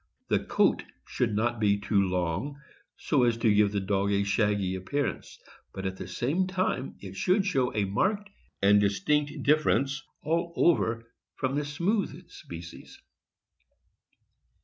[0.29, 2.59] The coat should not be too long,
[2.97, 5.37] so as to give the dog a shaggy appearance;
[5.75, 8.31] but at the same time it should show a marked
[8.63, 12.99] and distinct difference all over from the smooth species.